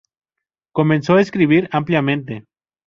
Comenzó 0.73 1.13
a 1.17 1.21
escribir 1.21 1.69
ampliamente. 1.71 2.45